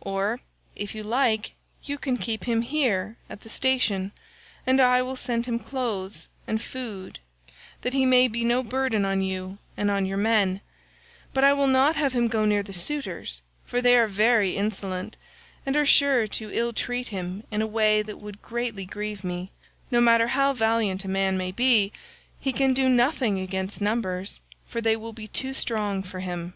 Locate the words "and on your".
9.76-10.16